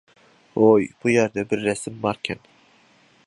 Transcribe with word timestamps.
-ھوي، 0.55 0.87
بۇ 1.03 1.11
يەردە 1.15 1.45
بىر 1.51 1.63
رەسىم 1.67 1.99
باركەن. 2.07 2.45